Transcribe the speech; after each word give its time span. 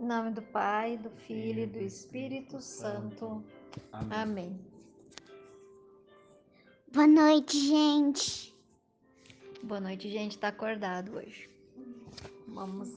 Em 0.00 0.06
nome 0.06 0.30
do 0.30 0.42
Pai, 0.42 0.96
do 0.96 1.10
Filho 1.10 1.64
e 1.64 1.66
do 1.66 1.80
Espírito 1.80 2.60
Santo. 2.60 3.44
Amém. 3.92 4.60
Boa 6.92 7.06
noite, 7.08 7.58
gente. 7.58 8.56
Boa 9.60 9.80
noite, 9.80 10.08
gente. 10.08 10.38
Tá 10.38 10.48
acordado 10.48 11.16
hoje. 11.16 11.50
Vamos. 12.46 12.88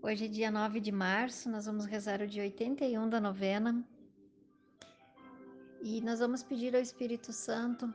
Hoje 0.00 0.24
é 0.24 0.28
dia 0.28 0.50
9 0.50 0.80
de 0.80 0.90
março, 0.90 1.50
nós 1.50 1.66
vamos 1.66 1.84
rezar 1.84 2.22
o 2.22 2.26
dia 2.26 2.42
81 2.42 3.08
da 3.10 3.20
novena. 3.20 3.84
E 5.82 6.00
nós 6.00 6.20
vamos 6.20 6.42
pedir 6.42 6.74
ao 6.74 6.80
Espírito 6.80 7.34
Santo 7.34 7.92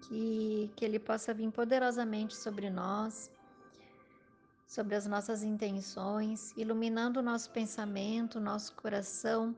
que, 0.00 0.68
que 0.74 0.84
ele 0.84 0.98
possa 0.98 1.32
vir 1.32 1.50
poderosamente 1.52 2.36
sobre 2.36 2.68
nós, 2.68 3.30
sobre 4.70 4.94
as 4.94 5.04
nossas 5.04 5.42
intenções, 5.42 6.52
iluminando 6.56 7.18
o 7.18 7.22
nosso 7.24 7.50
pensamento, 7.50 8.38
nosso 8.38 8.72
coração, 8.76 9.52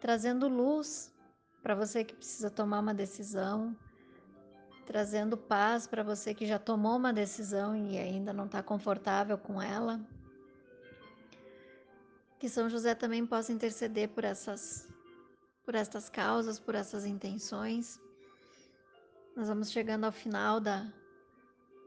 trazendo 0.00 0.48
luz 0.48 1.14
para 1.62 1.76
você 1.76 2.02
que 2.02 2.12
precisa 2.12 2.50
tomar 2.50 2.80
uma 2.80 2.92
decisão, 2.92 3.76
trazendo 4.84 5.36
paz 5.36 5.86
para 5.86 6.02
você 6.02 6.34
que 6.34 6.44
já 6.44 6.58
tomou 6.58 6.96
uma 6.96 7.12
decisão 7.12 7.76
e 7.76 7.96
ainda 7.96 8.32
não 8.32 8.46
está 8.46 8.60
confortável 8.64 9.38
com 9.38 9.62
ela. 9.62 10.00
Que 12.40 12.48
São 12.48 12.68
José 12.68 12.96
também 12.96 13.24
possa 13.24 13.52
interceder 13.52 14.08
por 14.08 14.24
essas, 14.24 14.88
por 15.64 15.76
estas 15.76 16.08
causas, 16.10 16.58
por 16.58 16.74
essas 16.74 17.06
intenções. 17.06 18.00
Nós 19.36 19.46
vamos 19.46 19.70
chegando 19.70 20.02
ao 20.02 20.12
final 20.12 20.58
da, 20.58 20.84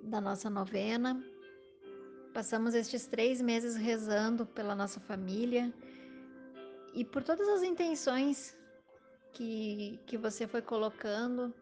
da 0.01 0.21
nossa 0.21 0.49
novena. 0.49 1.21
Passamos 2.39 2.73
estes 2.73 3.05
três 3.05 3.41
meses 3.41 3.75
rezando 3.75 4.45
pela 4.45 4.73
nossa 4.73 4.97
família 4.97 5.73
e 6.93 7.03
por 7.03 7.21
todas 7.21 7.45
as 7.49 7.63
intenções 7.63 8.57
que, 9.33 9.99
que 10.05 10.17
você 10.17 10.47
foi 10.47 10.61
colocando, 10.61 11.53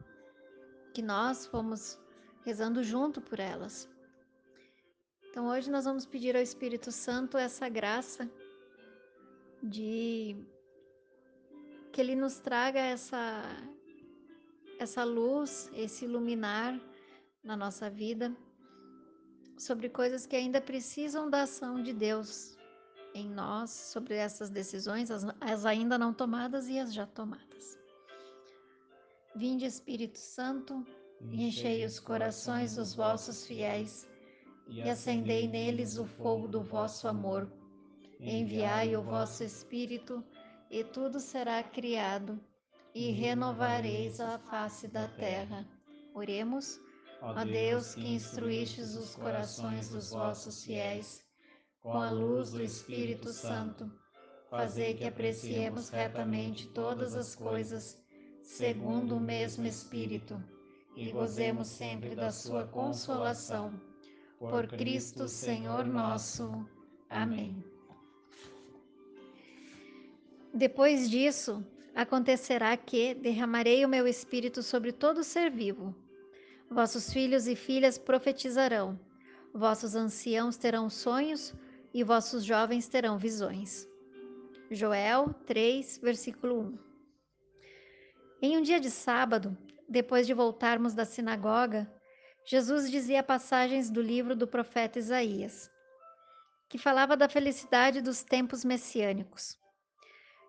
que 0.94 1.02
nós 1.02 1.48
fomos 1.48 1.98
rezando 2.46 2.84
junto 2.84 3.20
por 3.20 3.40
elas. 3.40 3.90
Então 5.32 5.48
hoje 5.48 5.72
nós 5.72 5.86
vamos 5.86 6.06
pedir 6.06 6.36
ao 6.36 6.44
Espírito 6.44 6.92
Santo 6.92 7.40
essa 7.40 7.68
graça 7.68 8.30
de 9.64 10.36
que 11.92 12.00
ele 12.00 12.14
nos 12.14 12.38
traga 12.38 12.80
essa 12.80 13.42
essa 14.78 15.04
luz, 15.04 15.72
esse 15.74 16.06
iluminar 16.06 16.80
na 17.44 17.58
nossa 17.58 17.90
vida 17.90 18.32
sobre 19.58 19.90
coisas 19.90 20.26
que 20.26 20.36
ainda 20.36 20.62
precisam 20.62 21.30
da 21.30 21.44
ação 21.44 21.82
de 21.82 21.94
Deus 21.94 22.58
em 23.14 23.30
nós, 23.30 23.72
sobre 23.72 24.16
essas 24.16 24.50
decisões, 24.50 25.10
as, 25.10 25.26
as 25.42 25.66
ainda 25.66 25.98
não 25.98 26.14
tomadas 26.14 26.68
e 26.68 26.78
as 26.78 26.94
já 26.94 27.06
tomadas. 27.06 27.78
Vinde, 29.36 29.66
Espírito 29.66 30.18
Santo, 30.18 30.86
enchei 31.32 31.84
os 31.86 32.00
corações 32.00 32.76
dos 32.76 32.94
vossos 32.94 33.46
fiéis 33.46 34.08
e 34.68 34.82
acendei 34.84 35.48
neles 35.48 35.98
o 35.98 36.06
fogo 36.06 36.48
do 36.48 36.62
vosso 36.62 37.08
amor. 37.08 37.52
Enviai 38.20 38.96
o 38.96 39.02
vosso 39.02 39.44
Espírito 39.44 40.24
e 40.70 40.84
tudo 40.84 41.20
será 41.20 41.64
criado 41.64 42.40
e 42.94 43.12
renovareis 43.12 44.20
a 44.20 44.40
face 44.40 44.88
da 44.88 45.08
terra. 45.08 45.66
Oremos. 46.14 46.80
Ó 47.22 47.34
Deus, 47.44 47.96
que 47.96 48.14
instruístes 48.14 48.96
os 48.96 49.16
corações 49.16 49.90
dos 49.90 50.12
vossos 50.12 50.64
fiéis 50.64 51.24
com 51.82 51.94
a 51.94 52.12
luz 52.12 52.52
do 52.52 52.62
Espírito 52.62 53.32
Santo, 53.32 53.92
fazei 54.50 54.94
que 54.94 55.06
apreciemos 55.06 55.90
retamente 55.90 56.68
todas 56.68 57.16
as 57.16 57.36
coisas, 57.36 57.98
segundo 58.44 59.16
o 59.16 59.20
mesmo 59.20 59.66
Espírito, 59.66 60.42
e 60.96 61.12
gozemos 61.12 61.68
sempre 61.68 62.16
da 62.16 62.32
sua 62.32 62.68
consolação. 62.68 63.74
Por 64.38 64.68
Cristo 64.68 65.28
Senhor 65.28 65.86
nosso. 65.86 66.68
Amém. 67.10 67.64
Depois 70.54 71.10
disso, 71.10 71.66
acontecerá 71.96 72.78
que 72.78 73.16
derramarei 73.16 73.84
o 73.84 73.90
meu 73.90 74.08
espírito 74.08 74.62
sobre 74.62 74.92
todo 74.92 75.24
ser 75.24 75.50
vivo. 75.50 75.96
Vossos 76.70 77.14
filhos 77.14 77.48
e 77.48 77.56
filhas 77.56 77.98
profetizarão, 77.98 79.00
vossos 79.54 79.96
anciãos 79.96 80.58
terão 80.58 80.90
sonhos 80.90 81.56
e 81.94 82.04
vossos 82.04 82.44
jovens 82.44 82.88
terão 82.90 83.18
visões. 83.18 83.88
Joel 84.70 85.34
3, 85.46 86.00
versículo 86.00 86.60
1. 86.60 86.80
Em 88.42 88.58
um 88.58 88.62
dia 88.62 88.82
de 88.82 88.92
sábado, 88.92 89.58
depois 89.88 90.28
de 90.28 90.34
voltarmos 90.34 90.94
da 90.94 91.06
sinagoga, 91.06 91.90
Jesus 92.46 92.92
dizia 92.92 93.24
passagens 93.24 93.90
do 93.90 94.02
livro 94.02 94.36
do 94.36 94.46
profeta 94.46 95.00
Isaías, 95.00 95.72
que 96.68 96.78
falava 96.78 97.16
da 97.16 97.30
felicidade 97.30 98.02
dos 98.02 98.24
tempos 98.24 98.66
messiânicos. 98.66 99.58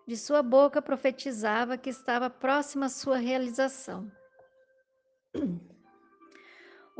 De 0.05 0.17
sua 0.17 0.43
boca 0.43 0.81
profetizava 0.81 1.77
que 1.77 1.89
estava 1.89 2.29
próxima 2.29 2.87
a 2.87 2.89
sua 2.89 3.17
realização. 3.17 4.11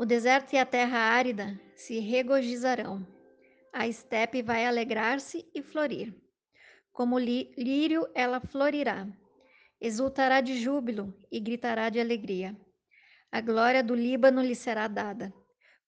O 0.00 0.06
deserto 0.06 0.54
e 0.54 0.56
a 0.56 0.64
terra 0.64 0.96
árida 0.96 1.60
se 1.74 1.98
regozijarão 1.98 3.06
a 3.70 3.86
estepe 3.86 4.40
vai 4.42 4.64
alegrar-se 4.64 5.46
e 5.54 5.60
florir. 5.60 6.14
Como 6.90 7.18
lírio, 7.18 8.08
ela 8.14 8.40
florirá. 8.40 9.06
Exultará 9.78 10.40
de 10.40 10.58
júbilo 10.58 11.14
e 11.30 11.38
gritará 11.38 11.90
de 11.90 12.00
alegria. 12.00 12.56
A 13.30 13.42
glória 13.42 13.84
do 13.84 13.94
Líbano 13.94 14.42
lhe 14.42 14.54
será 14.54 14.88
dada. 14.88 15.34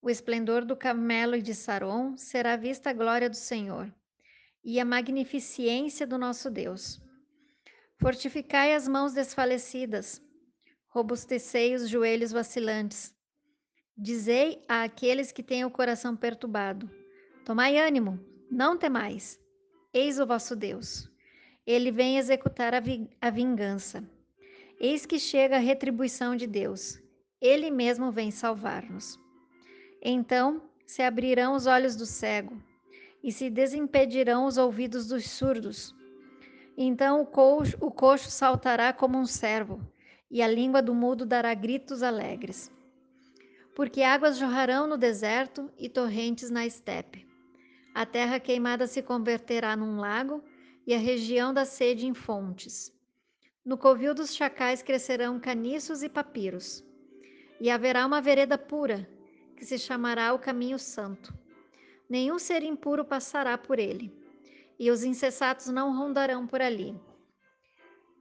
O 0.02 0.10
esplendor 0.10 0.66
do 0.66 0.76
Camelo 0.76 1.34
e 1.34 1.40
de 1.40 1.54
Saron 1.54 2.14
será 2.18 2.54
vista 2.54 2.90
a 2.90 2.92
glória 2.92 3.30
do 3.30 3.36
Senhor 3.36 3.90
e 4.62 4.78
a 4.78 4.84
magnificência 4.84 6.06
do 6.06 6.18
nosso 6.18 6.50
Deus. 6.50 7.00
Fortificai 7.98 8.74
as 8.74 8.86
mãos 8.86 9.14
desfalecidas, 9.14 10.20
robustecei 10.90 11.74
os 11.74 11.88
joelhos 11.88 12.30
vacilantes. 12.30 13.14
Dizei 14.04 14.60
àqueles 14.66 15.30
que 15.30 15.44
têm 15.44 15.64
o 15.64 15.70
coração 15.70 16.16
perturbado: 16.16 16.90
Tomai 17.44 17.78
ânimo, 17.78 18.18
não 18.50 18.76
temais. 18.76 19.38
Eis 19.94 20.18
o 20.18 20.26
vosso 20.26 20.56
Deus. 20.56 21.08
Ele 21.64 21.92
vem 21.92 22.18
executar 22.18 22.74
a, 22.74 22.80
vi 22.80 23.08
a 23.20 23.30
vingança. 23.30 24.02
Eis 24.80 25.06
que 25.06 25.20
chega 25.20 25.54
a 25.54 25.60
retribuição 25.60 26.34
de 26.34 26.48
Deus. 26.48 27.00
Ele 27.40 27.70
mesmo 27.70 28.10
vem 28.10 28.32
salvar-nos. 28.32 29.20
Então 30.02 30.60
se 30.84 31.00
abrirão 31.00 31.54
os 31.54 31.68
olhos 31.68 31.94
do 31.94 32.04
cego 32.04 32.60
e 33.22 33.30
se 33.30 33.48
desimpedirão 33.48 34.46
os 34.46 34.58
ouvidos 34.58 35.06
dos 35.06 35.30
surdos. 35.30 35.94
Então 36.76 37.20
o 37.20 37.86
o 37.86 37.90
coxo 37.92 38.32
saltará 38.32 38.92
como 38.92 39.16
um 39.16 39.26
servo 39.26 39.80
e 40.28 40.42
a 40.42 40.48
língua 40.48 40.82
do 40.82 40.92
mudo 40.92 41.24
dará 41.24 41.54
gritos 41.54 42.02
alegres. 42.02 42.68
Porque 43.74 44.02
águas 44.02 44.36
jorrarão 44.36 44.86
no 44.86 44.98
deserto 44.98 45.70
e 45.78 45.88
torrentes 45.88 46.50
na 46.50 46.66
estepe. 46.66 47.26
A 47.94 48.04
terra 48.06 48.40
queimada 48.40 48.86
se 48.86 49.02
converterá 49.02 49.76
num 49.76 49.98
lago 49.98 50.42
e 50.86 50.94
a 50.94 50.98
região 50.98 51.52
da 51.54 51.64
sede 51.64 52.06
em 52.06 52.14
fontes. 52.14 52.92
No 53.64 53.78
covil 53.78 54.14
dos 54.14 54.34
chacais 54.34 54.82
crescerão 54.82 55.38
caniços 55.38 56.02
e 56.02 56.08
papiros. 56.08 56.84
E 57.60 57.70
haverá 57.70 58.04
uma 58.04 58.20
vereda 58.20 58.58
pura, 58.58 59.08
que 59.56 59.64
se 59.64 59.78
chamará 59.78 60.34
o 60.34 60.38
caminho 60.38 60.78
santo. 60.78 61.32
Nenhum 62.08 62.38
ser 62.38 62.62
impuro 62.62 63.04
passará 63.04 63.56
por 63.56 63.78
ele, 63.78 64.12
e 64.78 64.90
os 64.90 65.04
insensatos 65.04 65.68
não 65.68 65.96
rondarão 65.96 66.46
por 66.46 66.60
ali. 66.60 67.00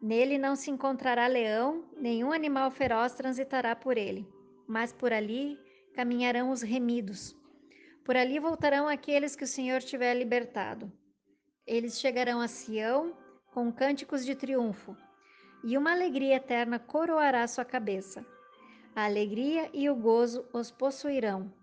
Nele 0.02 0.38
não 0.38 0.56
se 0.56 0.70
encontrará 0.70 1.28
leão, 1.28 1.84
nenhum 1.98 2.31
animal 2.31 2.70
feroz 2.72 3.14
transitará 3.14 3.75
por 3.75 3.98
ele, 3.98 4.28
mas 4.72 4.92
por 4.92 5.12
ali 5.12 5.60
caminharão 5.94 6.50
os 6.50 6.62
remidos 6.62 7.22
por 8.04 8.16
ali 8.16 8.40
voltarão 8.40 8.88
aqueles 8.88 9.36
que 9.36 9.44
o 9.44 9.48
Senhor 9.48 9.82
tiver 9.82 10.14
libertado. 10.16 10.92
Eles 11.66 12.00
chegarão 12.00 12.42
a 12.42 12.48
Sião 12.48 13.16
com 13.54 13.72
cânticos 13.72 14.26
de 14.26 14.36
triunfo, 14.36 14.98
e 15.64 15.78
uma 15.78 15.92
alegria 15.92 16.36
eterna 16.36 16.80
coroará 16.80 17.48
sua 17.48 17.64
cabeça. 17.64 18.26
A 18.96 19.06
alegria 19.06 19.70
e 19.74 19.90
o 19.90 19.96
gozo 19.96 20.46
os 20.52 20.72
possuirão. 20.72 21.54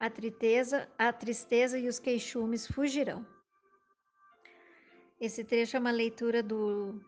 A 0.00 0.08
tristeza, 0.08 0.88
a 0.98 1.12
tristeza 1.12 1.78
e 1.78 1.86
os 1.86 1.98
queixumes 1.98 2.66
fugirão. 2.66 3.24
Esse 5.20 5.44
trecho 5.44 5.76
é 5.76 5.80
uma 5.80 5.90
leitura 5.92 6.42
do 6.42 7.00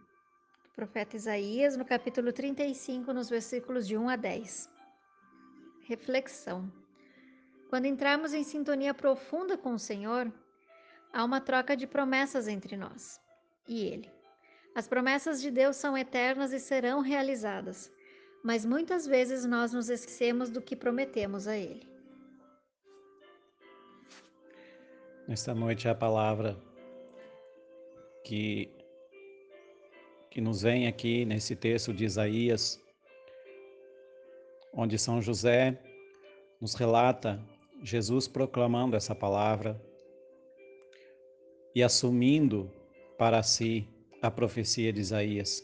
profeta 0.77 1.17
Isaías, 1.17 1.77
no 1.77 1.85
capítulo 1.85 2.33
35, 2.33 3.13
nos 3.13 3.29
versículos 3.29 3.89
de 3.89 3.97
1 3.97 4.09
a 4.09 4.17
10. 4.17 4.74
Reflexão. 5.85 6.73
Quando 7.69 7.87
entrarmos 7.87 8.33
em 8.33 8.43
sintonia 8.43 8.95
profunda 8.95 9.57
com 9.57 9.75
o 9.75 9.79
Senhor, 9.79 10.33
há 11.13 11.23
uma 11.23 11.41
troca 11.41 11.77
de 11.77 11.87
promessas 11.87 12.49
entre 12.49 12.77
nós 12.77 13.21
e 13.69 13.85
Ele. 13.85 14.11
As 14.75 14.89
promessas 14.89 15.41
de 15.41 15.51
Deus 15.51 15.77
são 15.77 15.97
eternas 15.97 16.53
e 16.53 16.59
serão 16.59 17.01
realizadas, 17.01 17.93
mas 18.43 18.65
muitas 18.65 19.07
vezes 19.07 19.45
nós 19.45 19.73
nos 19.73 19.89
esquecemos 19.89 20.51
do 20.51 20.61
que 20.61 20.75
prometemos 20.75 21.47
a 21.47 21.57
Ele. 21.57 21.87
Nesta 25.29 25.55
noite 25.55 25.89
a 25.89 25.95
palavra 25.95 26.57
que, 28.25 28.71
que 30.31 30.41
nos 30.41 30.63
vem 30.63 30.87
aqui 30.87 31.25
nesse 31.25 31.55
texto 31.55 31.93
de 31.93 32.05
Isaías, 32.05 32.84
onde 34.77 34.99
São 34.99 35.23
José 35.23 35.79
nos 36.61 36.75
relata 36.75 37.41
Jesus 37.83 38.27
proclamando 38.27 38.97
essa 38.97 39.15
palavra 39.15 39.81
e 41.75 41.83
assumindo 41.83 42.71
para 43.19 43.43
si 43.43 43.87
a 44.23 44.31
profecia 44.31 44.93
de 44.93 45.01
Isaías. 45.01 45.63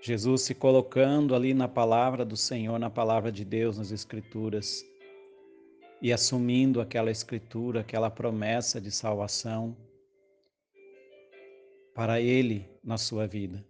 Jesus 0.00 0.42
se 0.42 0.54
colocando 0.54 1.34
ali 1.34 1.54
na 1.54 1.66
palavra 1.66 2.24
do 2.26 2.36
Senhor, 2.36 2.78
na 2.78 2.90
palavra 2.90 3.32
de 3.32 3.42
Deus, 3.42 3.78
nas 3.78 3.90
Escrituras, 3.90 4.84
e 6.02 6.12
assumindo 6.12 6.80
aquela 6.80 7.10
Escritura, 7.10 7.80
aquela 7.80 8.10
promessa 8.10 8.78
de 8.78 8.90
salvação 8.90 9.74
para 11.94 12.20
Ele 12.20 12.68
na 12.84 12.98
sua 12.98 13.26
vida. 13.26 13.64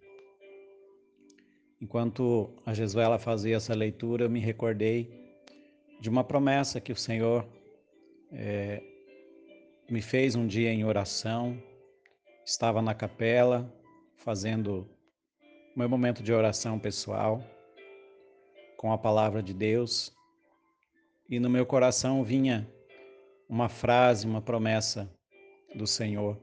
Enquanto 1.84 2.48
a 2.64 2.72
Jesuela 2.72 3.18
fazia 3.18 3.56
essa 3.56 3.74
leitura, 3.74 4.24
eu 4.24 4.30
me 4.30 4.40
recordei 4.40 5.06
de 6.00 6.08
uma 6.08 6.24
promessa 6.24 6.80
que 6.80 6.90
o 6.90 6.96
Senhor 6.96 7.46
é, 8.32 8.82
me 9.90 10.00
fez 10.00 10.34
um 10.34 10.46
dia 10.46 10.72
em 10.72 10.82
oração. 10.82 11.62
Estava 12.42 12.80
na 12.80 12.94
capela 12.94 13.70
fazendo 14.16 14.88
meu 15.76 15.86
momento 15.86 16.22
de 16.22 16.32
oração 16.32 16.78
pessoal 16.78 17.44
com 18.78 18.90
a 18.90 18.96
palavra 18.96 19.42
de 19.42 19.52
Deus 19.52 20.10
e 21.28 21.38
no 21.38 21.50
meu 21.50 21.66
coração 21.66 22.24
vinha 22.24 22.66
uma 23.46 23.68
frase, 23.68 24.26
uma 24.26 24.40
promessa 24.40 25.06
do 25.74 25.86
Senhor 25.86 26.40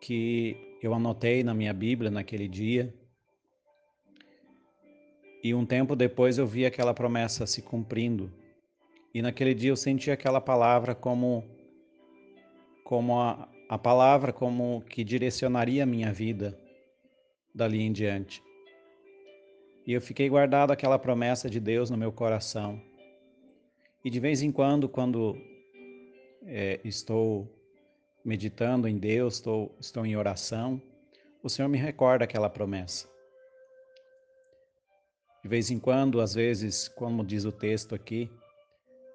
que 0.00 0.78
eu 0.80 0.94
anotei 0.94 1.42
na 1.42 1.52
minha 1.52 1.74
Bíblia 1.74 2.08
naquele 2.08 2.46
dia. 2.46 2.94
E 5.42 5.54
um 5.54 5.64
tempo 5.64 5.96
depois 5.96 6.38
eu 6.38 6.46
vi 6.46 6.66
aquela 6.66 6.92
promessa 6.92 7.46
se 7.46 7.62
cumprindo. 7.62 8.30
E 9.14 9.22
naquele 9.22 9.54
dia 9.54 9.70
eu 9.70 9.76
senti 9.76 10.10
aquela 10.10 10.40
palavra 10.40 10.94
como 10.94 11.44
como 12.84 13.20
a, 13.20 13.48
a 13.68 13.78
palavra 13.78 14.32
como 14.32 14.82
que 14.88 15.04
direcionaria 15.04 15.84
a 15.84 15.86
minha 15.86 16.12
vida 16.12 16.58
dali 17.54 17.80
em 17.82 17.92
diante. 17.92 18.42
E 19.86 19.92
eu 19.92 20.00
fiquei 20.00 20.28
guardado 20.28 20.72
aquela 20.72 20.98
promessa 20.98 21.48
de 21.48 21.58
Deus 21.58 21.88
no 21.88 21.96
meu 21.96 22.12
coração. 22.12 22.80
E 24.04 24.10
de 24.10 24.20
vez 24.20 24.42
em 24.42 24.50
quando, 24.50 24.88
quando 24.88 25.36
é, 26.46 26.80
estou 26.84 27.48
meditando 28.24 28.86
em 28.88 28.98
Deus, 28.98 29.34
estou, 29.34 29.74
estou 29.80 30.04
em 30.04 30.16
oração, 30.16 30.80
o 31.42 31.48
Senhor 31.48 31.68
me 31.68 31.78
recorda 31.78 32.24
aquela 32.24 32.50
promessa. 32.50 33.08
De 35.42 35.48
vez 35.48 35.70
em 35.70 35.78
quando, 35.78 36.20
às 36.20 36.34
vezes, 36.34 36.88
como 36.88 37.24
diz 37.24 37.44
o 37.44 37.52
texto 37.52 37.94
aqui, 37.94 38.30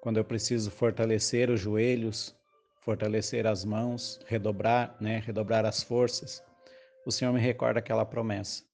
quando 0.00 0.18
eu 0.18 0.24
preciso 0.24 0.70
fortalecer 0.70 1.50
os 1.50 1.60
joelhos, 1.60 2.34
fortalecer 2.80 3.46
as 3.46 3.64
mãos, 3.64 4.20
redobrar, 4.26 4.96
né, 5.00 5.18
redobrar 5.24 5.64
as 5.64 5.82
forças, 5.82 6.42
o 7.04 7.10
Senhor 7.10 7.32
me 7.32 7.40
recorda 7.40 7.78
aquela 7.78 8.04
promessa 8.04 8.64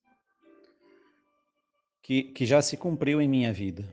que, 2.03 2.25
que 2.25 2.45
já 2.45 2.61
se 2.61 2.77
cumpriu 2.77 3.21
em 3.21 3.29
minha 3.29 3.53
vida, 3.53 3.85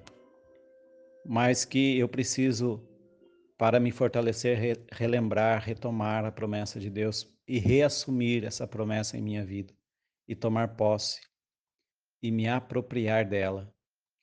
mas 1.26 1.64
que 1.64 1.98
eu 1.98 2.10
preciso, 2.10 2.82
para 3.58 3.80
me 3.80 3.92
fortalecer, 3.92 4.58
re, 4.58 4.74
relembrar, 4.92 5.64
retomar 5.64 6.26
a 6.26 6.32
promessa 6.32 6.80
de 6.80 6.90
Deus 6.90 7.28
e 7.48 7.60
reassumir 7.60 8.44
essa 8.46 8.66
promessa 8.66 9.18
em 9.18 9.22
minha 9.22 9.46
vida 9.46 9.74
e 10.28 10.36
tomar 10.36 10.76
posse 10.76 11.22
e 12.22 12.32
me 12.32 12.48
apropriar 12.48 13.26
dela, 13.26 13.74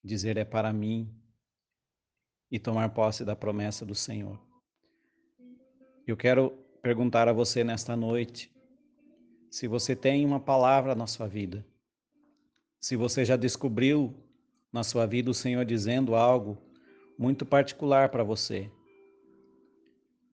dizer 0.02 0.36
é 0.36 0.44
para 0.44 0.72
mim 0.72 1.12
e 2.50 2.58
tomar 2.58 2.90
posse 2.90 3.24
da 3.24 3.34
promessa 3.34 3.84
do 3.84 3.94
Senhor. 3.94 4.40
Eu 6.06 6.16
quero 6.16 6.50
perguntar 6.82 7.28
a 7.28 7.32
você 7.32 7.64
nesta 7.64 7.96
noite 7.96 8.54
se 9.50 9.66
você 9.66 9.96
tem 9.96 10.24
uma 10.24 10.38
palavra 10.38 10.94
na 10.94 11.06
sua 11.06 11.26
vida, 11.26 11.66
se 12.78 12.94
você 12.94 13.24
já 13.24 13.36
descobriu 13.36 14.14
na 14.72 14.84
sua 14.84 15.06
vida 15.06 15.30
o 15.30 15.34
Senhor 15.34 15.64
dizendo 15.64 16.14
algo 16.14 16.58
muito 17.18 17.46
particular 17.46 18.10
para 18.10 18.22
você, 18.22 18.70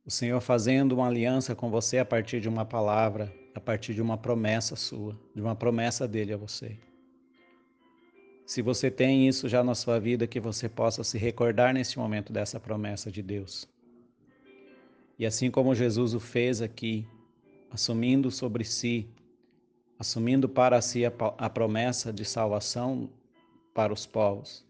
o 0.06 0.12
Senhor 0.12 0.42
fazendo 0.42 0.92
uma 0.94 1.08
aliança 1.08 1.56
com 1.56 1.72
você 1.72 1.98
a 1.98 2.06
partir 2.06 2.42
de 2.42 2.50
uma 2.50 2.66
palavra, 2.66 3.34
a 3.56 3.60
partir 3.60 3.94
de 3.94 4.02
uma 4.02 4.18
promessa 4.18 4.76
sua, 4.76 5.18
de 5.34 5.42
uma 5.42 5.56
promessa 5.56 6.06
dele 6.06 6.34
a 6.34 6.38
você. 6.38 6.78
Se 8.46 8.62
você 8.62 8.92
tem 8.92 9.28
isso 9.28 9.48
já 9.48 9.64
na 9.64 9.74
sua 9.74 10.00
vida, 10.00 10.28
que 10.28 10.40
você 10.40 10.68
possa 10.68 11.04
se 11.04 11.18
recordar 11.18 11.74
nesse 11.74 11.98
momento 11.98 12.34
dessa 12.34 12.60
promessa 12.60 13.12
de 13.12 13.22
Deus. 13.22 13.68
E 15.18 15.26
assim 15.26 15.50
como 15.50 15.74
Jesus 15.74 16.14
o 16.14 16.20
fez 16.20 16.62
aqui, 16.62 17.08
assumindo 17.72 18.30
sobre 18.30 18.66
si, 18.66 19.08
assumindo 19.98 20.50
para 20.50 20.82
si 20.82 21.06
a, 21.06 21.14
a 21.38 21.50
promessa 21.50 22.12
de 22.12 22.26
salvação 22.26 23.10
para 23.74 23.94
os 23.94 24.06
povos. 24.06 24.66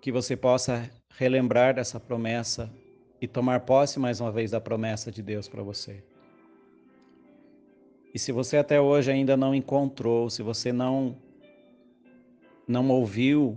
Que 0.00 0.10
você 0.10 0.36
possa 0.36 0.90
relembrar 1.16 1.74
dessa 1.74 2.00
promessa 2.00 2.72
e 3.20 3.28
tomar 3.28 3.60
posse 3.60 3.98
mais 3.98 4.20
uma 4.20 4.32
vez 4.32 4.50
da 4.50 4.60
promessa 4.60 5.12
de 5.12 5.22
Deus 5.22 5.46
para 5.46 5.62
você. 5.62 6.02
E 8.12 8.18
se 8.18 8.32
você 8.32 8.56
até 8.56 8.80
hoje 8.80 9.10
ainda 9.10 9.36
não 9.36 9.54
encontrou, 9.54 10.28
se 10.28 10.42
você 10.42 10.72
não 10.72 11.16
não 12.66 12.88
ouviu, 12.88 13.56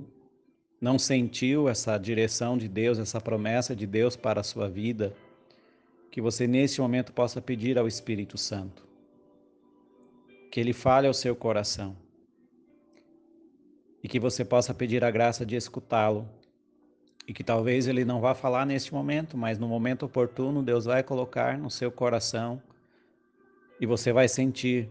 não 0.82 0.98
sentiu 0.98 1.70
essa 1.70 1.98
direção 1.98 2.58
de 2.58 2.68
Deus, 2.68 2.98
essa 2.98 3.22
promessa 3.22 3.76
de 3.76 3.86
Deus 3.86 4.16
para 4.16 4.42
a 4.42 4.44
sua 4.44 4.68
vida, 4.68 5.16
que 6.10 6.20
você 6.20 6.48
nesse 6.48 6.82
momento 6.82 7.14
possa 7.14 7.40
pedir 7.40 7.78
ao 7.78 7.88
Espírito 7.88 8.38
Santo 8.38 8.84
que 10.54 10.60
ele 10.60 10.72
fale 10.72 11.08
ao 11.08 11.16
seu 11.16 11.36
coração 11.36 11.98
e 14.04 14.08
que 14.08 14.20
você 14.20 14.46
possa 14.46 14.72
pedir 14.72 15.04
a 15.04 15.10
graça 15.10 15.44
de 15.44 15.56
escutá-lo 15.56 16.30
e 17.28 17.34
que 17.34 17.44
talvez 17.44 17.88
ele 17.88 18.06
não 18.06 18.22
vá 18.22 18.36
falar 18.36 18.64
neste 18.64 18.94
momento, 18.94 19.36
mas 19.36 19.58
no 19.58 19.68
momento 19.68 20.06
oportuno 20.06 20.62
Deus 20.62 20.86
vai 20.86 21.02
colocar 21.02 21.58
no 21.58 21.72
seu 21.72 21.92
coração 21.92 22.62
e 23.84 23.86
você 23.86 24.14
vai 24.14 24.30
sentir 24.30 24.90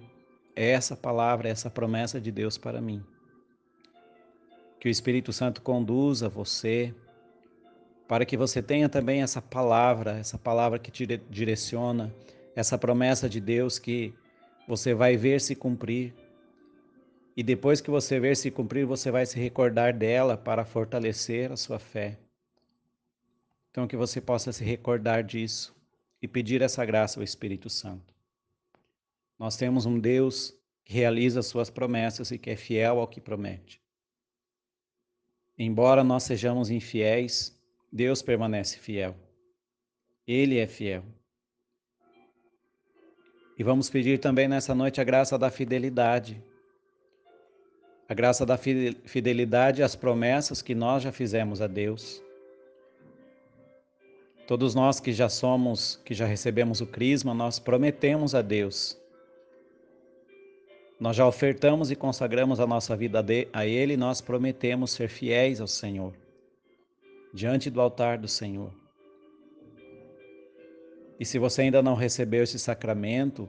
essa 0.55 0.95
palavra, 0.95 1.49
essa 1.49 1.71
promessa 1.71 2.21
de 2.21 2.31
Deus 2.31 2.59
para 2.59 2.79
mim. 2.79 3.03
Que 4.79 4.87
o 4.87 4.91
Espírito 4.91 5.33
Santo 5.33 5.63
conduza 5.63 6.29
você 6.29 6.95
para 8.07 8.27
que 8.27 8.37
você 8.37 8.61
tenha 8.61 8.91
também 8.91 9.23
essa 9.23 9.41
palavra, 9.41 10.19
essa 10.19 10.37
palavra 10.37 10.79
que 10.79 10.91
te 10.91 11.07
direciona, 11.07 12.15
essa 12.55 12.77
promessa 12.77 13.31
de 13.31 13.41
Deus 13.41 13.79
que 13.79 14.13
você 14.69 14.93
vai 14.93 15.17
ver 15.17 15.41
se 15.41 15.55
cumprir. 15.55 16.13
E 17.35 17.43
depois 17.43 17.81
que 17.81 17.91
você 17.91 18.21
ver 18.21 18.37
se 18.37 18.51
cumprir, 18.51 18.85
você 18.85 19.11
vai 19.11 19.25
se 19.25 19.41
recordar 19.41 19.97
dela 19.97 20.37
para 20.37 20.67
fortalecer 20.67 21.51
a 21.51 21.57
sua 21.57 21.79
fé. 21.79 22.19
Então, 23.71 23.89
que 23.89 23.97
você 23.97 24.21
possa 24.21 24.53
se 24.53 24.63
recordar 24.63 25.25
disso 25.25 25.75
e 26.21 26.29
pedir 26.29 26.61
essa 26.61 26.85
graça 26.85 27.19
ao 27.19 27.25
Espírito 27.25 27.71
Santo. 27.71 28.12
Nós 29.43 29.57
temos 29.57 29.87
um 29.87 29.99
Deus 29.99 30.55
que 30.85 30.93
realiza 30.93 31.43
suas 31.43 31.69
promessas 31.69 32.31
e 32.31 32.39
que 32.39 32.51
é 32.51 32.55
fiel 32.55 33.01
ao 33.01 33.09
que 33.09 33.21
promete. 33.21 33.83
Embora 35.59 36.05
nós 36.05 36.23
sejamos 36.23 36.71
infiéis, 36.71 37.61
Deus 37.93 38.23
permanece 38.23 38.79
fiel. 38.79 39.17
Ele 40.29 40.61
é 40.61 40.67
fiel. 40.69 41.03
E 43.59 43.65
vamos 43.65 43.91
pedir 43.91 44.21
também 44.21 44.47
nessa 44.47 44.77
noite 44.77 45.01
a 45.01 45.05
graça 45.05 45.37
da 45.37 45.51
fidelidade. 45.51 46.41
A 48.09 48.15
graça 48.15 48.47
da 48.47 48.57
fidelidade 48.57 49.83
às 49.83 49.97
promessas 49.97 50.63
que 50.63 50.73
nós 50.73 51.03
já 51.03 51.11
fizemos 51.11 51.61
a 51.61 51.67
Deus. 51.67 52.23
Todos 54.47 54.73
nós 54.73 55.01
que 55.01 55.13
já 55.13 55.29
somos, 55.29 55.97
que 56.05 56.15
já 56.15 56.27
recebemos 56.27 56.81
o 56.81 56.87
crisma, 56.87 57.35
nós 57.35 57.59
prometemos 57.59 58.37
a 58.37 58.41
Deus. 58.41 59.02
Nós 61.03 61.17
já 61.17 61.27
ofertamos 61.27 61.91
e 61.91 61.97
consagramos 61.97 62.61
a 62.61 62.67
nossa 62.67 62.97
vida 62.97 63.25
a 63.53 63.67
Ele, 63.67 63.97
nós 63.97 64.21
prometemos 64.21 64.93
ser 64.93 65.09
fiéis 65.09 65.61
ao 65.61 65.67
Senhor 65.67 66.15
diante 67.35 67.69
do 67.69 67.81
altar 67.81 68.19
do 68.19 68.29
Senhor. 68.29 68.73
E 71.19 71.25
se 71.25 71.41
você 71.41 71.63
ainda 71.63 71.83
não 71.83 71.97
recebeu 71.97 72.45
esse 72.45 72.57
sacramento, 72.57 73.49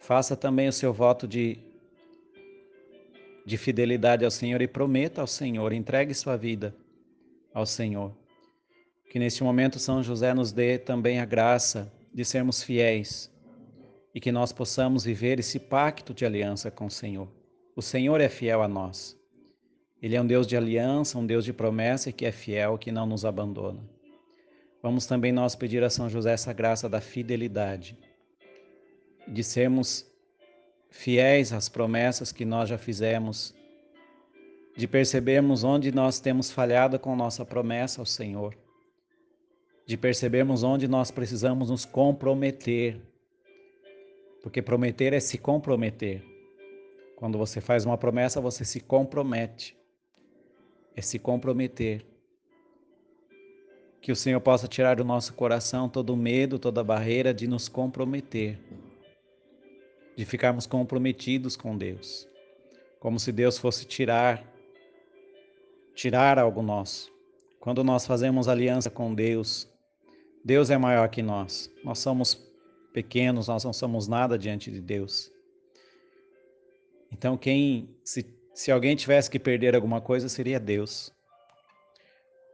faça 0.00 0.34
também 0.36 0.66
o 0.66 0.72
seu 0.72 0.92
voto 0.92 1.28
de, 1.28 1.60
de 3.46 3.56
fidelidade 3.56 4.24
ao 4.24 4.30
Senhor 4.32 4.60
e 4.60 4.66
prometa 4.66 5.20
ao 5.20 5.28
Senhor, 5.28 5.72
entregue 5.72 6.12
sua 6.12 6.36
vida 6.36 6.74
ao 7.54 7.66
Senhor. 7.66 8.12
Que 9.08 9.20
neste 9.20 9.44
momento 9.44 9.78
São 9.78 10.02
José 10.02 10.34
nos 10.34 10.50
dê 10.50 10.76
também 10.76 11.20
a 11.20 11.24
graça 11.24 11.88
de 12.12 12.24
sermos 12.24 12.64
fiéis 12.64 13.30
e 14.14 14.20
que 14.20 14.32
nós 14.32 14.52
possamos 14.52 15.04
viver 15.04 15.38
esse 15.38 15.58
pacto 15.58 16.12
de 16.12 16.24
aliança 16.24 16.70
com 16.70 16.86
o 16.86 16.90
Senhor. 16.90 17.28
O 17.76 17.82
Senhor 17.82 18.20
é 18.20 18.28
fiel 18.28 18.62
a 18.62 18.68
nós. 18.68 19.18
Ele 20.02 20.16
é 20.16 20.20
um 20.20 20.26
Deus 20.26 20.46
de 20.46 20.56
aliança, 20.56 21.18
um 21.18 21.26
Deus 21.26 21.44
de 21.44 21.52
promessa 21.52 22.10
que 22.10 22.24
é 22.24 22.32
fiel, 22.32 22.78
que 22.78 22.90
não 22.90 23.06
nos 23.06 23.24
abandona. 23.24 23.80
Vamos 24.82 25.06
também 25.06 25.30
nós 25.30 25.54
pedir 25.54 25.84
a 25.84 25.90
São 25.90 26.08
José 26.08 26.32
essa 26.32 26.52
graça 26.52 26.88
da 26.88 27.00
fidelidade, 27.00 27.98
de 29.28 29.44
sermos 29.44 30.10
fiéis 30.88 31.52
às 31.52 31.68
promessas 31.68 32.32
que 32.32 32.46
nós 32.46 32.68
já 32.68 32.78
fizemos, 32.78 33.54
de 34.74 34.88
percebermos 34.88 35.64
onde 35.64 35.92
nós 35.92 36.18
temos 36.18 36.50
falhado 36.50 36.98
com 36.98 37.14
nossa 37.14 37.44
promessa 37.44 38.00
ao 38.00 38.06
Senhor, 38.06 38.56
de 39.86 39.96
percebermos 39.96 40.62
onde 40.62 40.88
nós 40.88 41.10
precisamos 41.10 41.68
nos 41.68 41.84
comprometer, 41.84 43.00
porque 44.42 44.62
prometer 44.62 45.12
é 45.12 45.20
se 45.20 45.38
comprometer. 45.38 46.24
Quando 47.16 47.36
você 47.36 47.60
faz 47.60 47.84
uma 47.84 47.98
promessa, 47.98 48.40
você 48.40 48.64
se 48.64 48.80
compromete. 48.80 49.76
É 50.96 51.02
se 51.02 51.18
comprometer. 51.18 52.04
Que 54.00 54.10
o 54.10 54.16
Senhor 54.16 54.40
possa 54.40 54.66
tirar 54.66 54.96
do 54.96 55.04
nosso 55.04 55.34
coração 55.34 55.88
todo 55.88 56.14
o 56.14 56.16
medo, 56.16 56.58
toda 56.58 56.80
a 56.80 56.84
barreira 56.84 57.34
de 57.34 57.46
nos 57.46 57.68
comprometer, 57.68 58.58
de 60.16 60.24
ficarmos 60.24 60.66
comprometidos 60.66 61.54
com 61.54 61.76
Deus, 61.76 62.26
como 62.98 63.20
se 63.20 63.30
Deus 63.30 63.58
fosse 63.58 63.84
tirar 63.84 64.42
tirar 65.94 66.38
algo 66.38 66.62
nosso. 66.62 67.12
Quando 67.60 67.84
nós 67.84 68.06
fazemos 68.06 68.48
aliança 68.48 68.88
com 68.88 69.14
Deus, 69.14 69.68
Deus 70.42 70.70
é 70.70 70.78
maior 70.78 71.10
que 71.10 71.20
nós. 71.20 71.70
Nós 71.84 71.98
somos 71.98 72.49
pequenos, 72.92 73.48
nós 73.48 73.64
não 73.64 73.72
somos 73.72 74.08
nada 74.08 74.38
diante 74.38 74.70
de 74.70 74.80
Deus. 74.80 75.30
Então, 77.12 77.36
quem 77.36 77.94
se, 78.04 78.26
se 78.54 78.70
alguém 78.70 78.94
tivesse 78.96 79.30
que 79.30 79.38
perder 79.38 79.74
alguma 79.74 80.00
coisa, 80.00 80.28
seria 80.28 80.60
Deus 80.60 81.12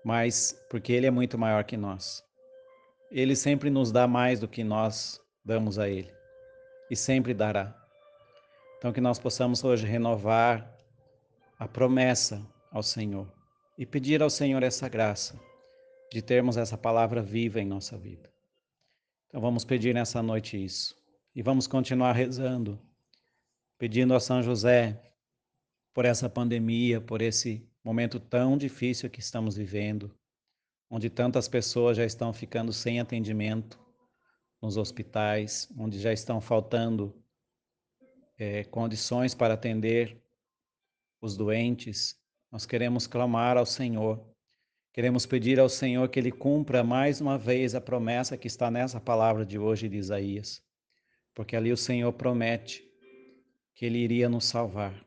mas 0.07 0.57
porque 0.71 0.93
Ele 0.93 1.07
é 1.07 1.11
muito 1.11 1.37
maior 1.37 1.65
que 1.65 1.77
nós. 1.77 2.25
Ele 3.11 3.35
sempre 3.35 3.71
nos 3.71 3.91
dá 3.91 4.07
mais 4.07 4.39
do 4.39 4.47
que 4.47 4.63
nós 4.63 5.21
damos 5.45 5.81
a 5.81 5.89
Ele 5.89 6.15
e 6.89 6.95
sempre 6.95 7.35
dará. 7.35 7.77
Então, 8.79 8.93
que 8.93 9.01
nós 9.01 9.19
possamos 9.19 9.65
hoje 9.65 9.85
renovar 9.85 10.73
a 11.59 11.67
promessa 11.67 12.41
ao 12.71 12.85
Senhor 12.85 13.27
e 13.77 13.85
pedir 13.85 14.23
ao 14.23 14.31
Senhor 14.31 14.63
essa 14.63 14.89
graça 14.89 15.41
de 16.13 16.23
termos 16.23 16.57
essa 16.57 16.79
palavra 16.79 17.21
viva 17.21 17.61
em 17.61 17.67
nossa 17.67 17.99
vida. 17.99 18.31
Então, 19.37 19.43
vamos 19.43 19.67
pedir 19.67 19.95
nessa 19.95 20.23
noite 20.23 20.57
isso 20.57 20.97
e 21.35 21.43
vamos 21.43 21.67
continuar 21.67 22.13
rezando, 22.13 22.81
pedindo 23.77 24.15
a 24.15 24.19
São 24.19 24.43
José 24.43 24.99
por 25.93 26.07
essa 26.07 26.27
pandemia, 26.27 27.03
por 27.03 27.21
esse 27.21 27.71
momento 27.85 28.19
tão 28.19 28.57
difícil 28.57 29.11
que 29.11 29.21
estamos 29.21 29.55
vivendo, 29.55 30.11
onde 30.89 31.11
tantas 31.11 31.49
pessoas 31.49 31.99
já 31.99 32.05
estão 32.07 32.33
ficando 32.33 32.73
sem 32.73 32.99
atendimento 32.99 33.79
nos 34.63 34.79
hospitais, 34.79 35.71
onde 35.77 36.01
já 36.01 36.15
estão 36.15 36.41
faltando 36.41 37.15
é, 38.39 38.65
condições 38.65 39.35
para 39.35 39.53
atender 39.53 40.19
os 41.21 41.37
doentes, 41.37 42.19
nós 42.51 42.65
queremos 42.65 43.07
clamar 43.07 43.59
ao 43.59 43.67
Senhor. 43.67 44.35
Queremos 44.97 45.27
pedir 45.27 45.61
ao 45.61 45.69
Senhor 45.69 46.09
que 46.09 46.19
Ele 46.19 46.33
cumpra 46.33 46.83
mais 46.83 47.21
uma 47.21 47.37
vez 47.37 47.75
a 47.75 47.83
promessa 47.83 48.35
que 48.35 48.47
está 48.47 48.71
nessa 48.71 48.99
palavra 48.99 49.45
de 49.45 49.59
hoje 49.59 49.91
de 49.91 49.99
Isaías, 49.99 50.63
porque 51.35 51.55
ali 51.55 51.71
o 51.71 51.77
Senhor 51.77 52.11
promete 52.15 52.83
que 53.75 53.85
Ele 53.85 53.99
iria 53.99 54.27
nos 54.27 54.47
salvar. 54.47 55.07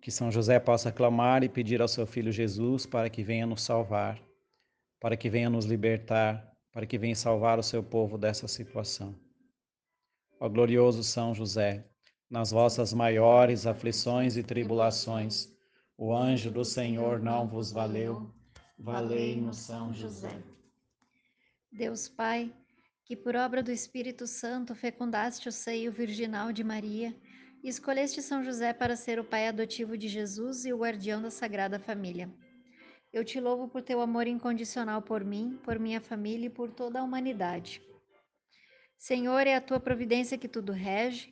Que 0.00 0.10
São 0.10 0.32
José 0.32 0.58
possa 0.58 0.90
clamar 0.90 1.44
e 1.44 1.48
pedir 1.50 1.82
ao 1.82 1.88
seu 1.88 2.06
filho 2.06 2.32
Jesus 2.32 2.86
para 2.86 3.10
que 3.10 3.22
venha 3.22 3.46
nos 3.46 3.60
salvar, 3.60 4.18
para 4.98 5.14
que 5.14 5.28
venha 5.28 5.50
nos 5.50 5.66
libertar, 5.66 6.50
para 6.72 6.86
que 6.86 6.96
venha 6.96 7.14
salvar 7.14 7.58
o 7.58 7.62
seu 7.62 7.82
povo 7.82 8.16
dessa 8.16 8.48
situação. 8.48 9.14
Ó 10.40 10.48
glorioso 10.48 11.04
São 11.04 11.34
José, 11.34 11.86
nas 12.30 12.50
vossas 12.50 12.94
maiores 12.94 13.66
aflições 13.66 14.38
e 14.38 14.42
tribulações, 14.42 15.50
o 16.00 16.16
anjo 16.16 16.50
do 16.50 16.64
Senhor 16.64 17.20
não 17.20 17.46
vos 17.46 17.70
valeu. 17.70 18.32
Valei-nos, 18.78 19.58
São 19.58 19.92
José. 19.92 20.42
Deus 21.70 22.08
Pai, 22.08 22.50
que 23.04 23.14
por 23.14 23.36
obra 23.36 23.62
do 23.62 23.70
Espírito 23.70 24.26
Santo 24.26 24.74
fecundaste 24.74 25.46
o 25.46 25.52
seio 25.52 25.92
virginal 25.92 26.54
de 26.54 26.64
Maria, 26.64 27.14
e 27.62 27.68
escolheste 27.68 28.22
São 28.22 28.42
José 28.42 28.72
para 28.72 28.96
ser 28.96 29.20
o 29.20 29.24
pai 29.24 29.46
adotivo 29.46 29.98
de 29.98 30.08
Jesus 30.08 30.64
e 30.64 30.72
o 30.72 30.78
guardião 30.78 31.20
da 31.20 31.30
Sagrada 31.30 31.78
Família. 31.78 32.32
Eu 33.12 33.22
te 33.22 33.38
louvo 33.38 33.68
por 33.68 33.82
teu 33.82 34.00
amor 34.00 34.26
incondicional 34.26 35.02
por 35.02 35.22
mim, 35.22 35.60
por 35.62 35.78
minha 35.78 36.00
família 36.00 36.46
e 36.46 36.50
por 36.50 36.72
toda 36.72 37.00
a 37.00 37.02
humanidade. 37.02 37.82
Senhor, 38.96 39.46
é 39.46 39.54
a 39.54 39.60
tua 39.60 39.78
providência 39.78 40.38
que 40.38 40.48
tudo 40.48 40.72
rege. 40.72 41.30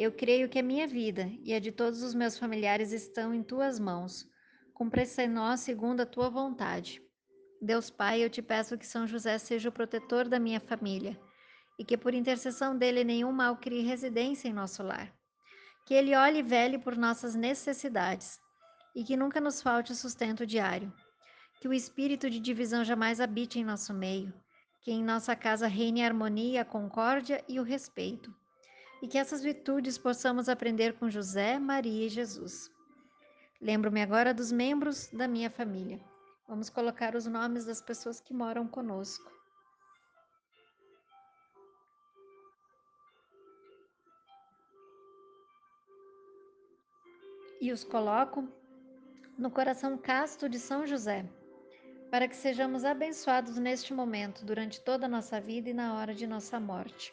Eu 0.00 0.10
creio 0.10 0.48
que 0.48 0.58
a 0.58 0.62
minha 0.62 0.88
vida 0.88 1.30
e 1.44 1.52
a 1.52 1.60
de 1.60 1.70
todos 1.70 2.02
os 2.02 2.14
meus 2.14 2.38
familiares 2.38 2.90
estão 2.90 3.34
em 3.34 3.42
tuas 3.42 3.78
mãos. 3.78 4.26
Cumpra-se 4.72 5.22
em 5.22 5.28
nós 5.28 5.60
segundo 5.60 6.00
a 6.00 6.06
tua 6.06 6.30
vontade. 6.30 7.02
Deus 7.60 7.90
Pai, 7.90 8.24
eu 8.24 8.30
te 8.30 8.40
peço 8.40 8.78
que 8.78 8.86
São 8.86 9.06
José 9.06 9.36
seja 9.36 9.68
o 9.68 9.72
protetor 9.72 10.26
da 10.26 10.40
minha 10.40 10.58
família 10.58 11.20
e 11.78 11.84
que 11.84 11.98
por 11.98 12.14
intercessão 12.14 12.74
dele 12.76 13.04
nenhum 13.04 13.30
mal 13.30 13.58
crie 13.58 13.82
residência 13.82 14.48
em 14.48 14.54
nosso 14.54 14.82
lar 14.82 15.14
que 15.90 15.94
Ele 15.94 16.14
olhe 16.14 16.38
e 16.38 16.42
vele 16.42 16.78
por 16.78 16.96
nossas 16.96 17.34
necessidades 17.34 18.38
e 18.94 19.02
que 19.02 19.16
nunca 19.16 19.40
nos 19.40 19.60
falte 19.60 19.90
o 19.90 19.96
sustento 19.96 20.46
diário. 20.46 20.92
Que 21.60 21.66
o 21.66 21.72
espírito 21.72 22.30
de 22.30 22.38
divisão 22.38 22.84
jamais 22.84 23.20
habite 23.20 23.58
em 23.58 23.64
nosso 23.64 23.92
meio, 23.92 24.32
que 24.82 24.92
em 24.92 25.02
nossa 25.02 25.34
casa 25.34 25.66
reine 25.66 26.02
a 26.02 26.06
harmonia, 26.06 26.62
a 26.62 26.64
concórdia 26.64 27.44
e 27.48 27.58
o 27.58 27.64
respeito. 27.64 28.32
E 29.02 29.08
que 29.08 29.18
essas 29.18 29.42
virtudes 29.42 29.96
possamos 29.96 30.48
aprender 30.48 30.98
com 30.98 31.08
José, 31.08 31.58
Maria 31.58 32.06
e 32.06 32.08
Jesus. 32.08 32.70
Lembro-me 33.60 34.02
agora 34.02 34.34
dos 34.34 34.52
membros 34.52 35.08
da 35.08 35.26
minha 35.26 35.50
família. 35.50 36.00
Vamos 36.48 36.68
colocar 36.68 37.14
os 37.14 37.26
nomes 37.26 37.64
das 37.64 37.80
pessoas 37.80 38.20
que 38.20 38.34
moram 38.34 38.66
conosco. 38.66 39.40
e 47.60 47.70
os 47.72 47.84
coloco 47.84 48.48
no 49.36 49.50
coração 49.50 49.96
casto 49.96 50.48
de 50.48 50.58
São 50.58 50.86
José, 50.86 51.24
para 52.10 52.26
que 52.26 52.34
sejamos 52.34 52.84
abençoados 52.84 53.56
neste 53.58 53.92
momento, 53.92 54.44
durante 54.44 54.80
toda 54.80 55.06
a 55.06 55.08
nossa 55.08 55.40
vida 55.40 55.70
e 55.70 55.74
na 55.74 55.94
hora 55.94 56.14
de 56.14 56.26
nossa 56.26 56.58
morte. 56.58 57.12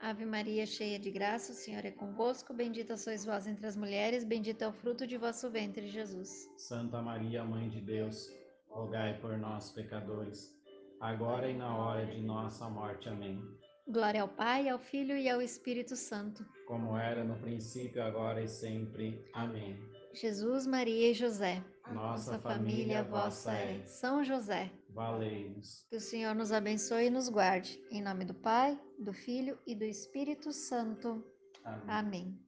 Ave 0.00 0.24
Maria, 0.26 0.66
cheia 0.66 0.98
de 0.98 1.10
graça, 1.10 1.52
o 1.52 1.54
Senhor 1.54 1.84
é 1.84 1.90
convosco. 1.90 2.52
Bendita 2.52 2.96
sois 2.96 3.24
vós 3.24 3.46
entre 3.46 3.66
as 3.66 3.76
mulheres, 3.76 4.24
bendito 4.24 4.62
é 4.62 4.68
o 4.68 4.72
fruto 4.72 5.06
de 5.06 5.16
vosso 5.16 5.50
ventre, 5.50 5.88
Jesus. 5.88 6.48
Santa 6.58 7.00
Maria, 7.00 7.44
Mãe 7.44 7.68
de 7.68 7.80
Deus, 7.80 8.30
rogai 8.68 9.18
por 9.20 9.38
nós, 9.38 9.70
pecadores, 9.72 10.54
agora 11.00 11.48
e 11.48 11.56
na 11.56 11.76
hora 11.76 12.06
de 12.06 12.20
nossa 12.20 12.68
morte. 12.68 13.08
Amém. 13.08 13.42
Glória 13.88 14.22
ao 14.22 14.28
Pai, 14.28 14.68
ao 14.68 14.78
Filho 14.78 15.16
e 15.16 15.28
ao 15.28 15.42
Espírito 15.42 15.94
Santo. 15.96 16.44
Como 16.66 16.96
era 16.96 17.22
no 17.22 17.38
princípio, 17.38 18.02
agora 18.02 18.42
e 18.42 18.48
sempre. 18.48 19.22
Amém. 19.34 19.78
Jesus, 20.14 20.66
Maria 20.66 21.10
e 21.10 21.14
José. 21.14 21.62
Nossa 21.92 22.38
família, 22.38 23.02
vossa 23.02 23.52
é. 23.52 23.84
São 23.86 24.24
José. 24.24 24.70
Valei-nos. 24.94 25.84
Que 25.90 25.96
o 25.96 26.00
Senhor 26.00 26.34
nos 26.36 26.52
abençoe 26.52 27.06
e 27.06 27.10
nos 27.10 27.28
guarde. 27.28 27.82
Em 27.90 28.00
nome 28.00 28.24
do 28.24 28.32
Pai, 28.32 28.78
do 28.96 29.12
Filho 29.12 29.58
e 29.66 29.74
do 29.74 29.84
Espírito 29.84 30.52
Santo. 30.52 31.24
Amém. 31.64 31.84
Amém. 31.88 32.43